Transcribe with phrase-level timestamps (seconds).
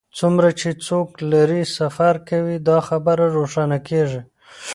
[0.17, 4.21] څومره چې څوک لرې سفر کوي دا خبره روښانه کیږي